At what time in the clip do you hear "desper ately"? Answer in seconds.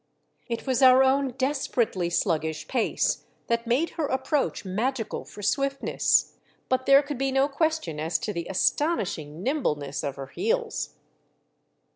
1.33-2.11